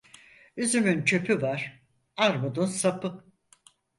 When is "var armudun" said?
1.41-2.65